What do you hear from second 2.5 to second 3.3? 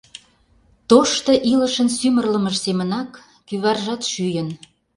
семынак,